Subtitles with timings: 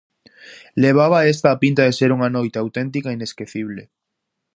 [0.83, 3.83] Levaba esta a pinta de ser unha noite auténtica inesquecible.